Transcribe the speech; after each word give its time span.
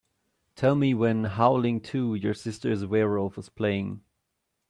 Tell 0.55 0.73
me 0.73 0.95
when 0.95 1.25
Howling 1.25 1.85
II: 1.93 2.17
Your 2.19 2.33
Sister 2.33 2.71
Is 2.71 2.81
a 2.81 2.87
Werewolf 2.87 3.37
is 3.37 3.49
playing. 3.49 4.01